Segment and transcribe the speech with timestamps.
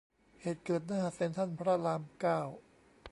[0.41, 2.41] เหตุเกิดหน้าเซ็นทรัลพระรามเก้า